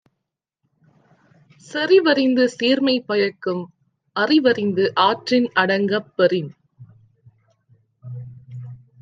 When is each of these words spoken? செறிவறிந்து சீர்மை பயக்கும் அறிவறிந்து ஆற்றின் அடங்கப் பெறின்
செறிவறிந்து 1.67 2.45
சீர்மை 2.45 2.95
பயக்கும் 3.01 3.61
அறிவறிந்து 4.15 4.87
ஆற்றின் 5.01 5.47
அடங்கப் 5.53 6.11
பெறின் 6.15 6.51